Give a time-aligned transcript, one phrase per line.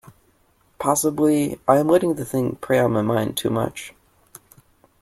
[0.79, 3.93] Possibly I am letting the thing prey on my mind too much.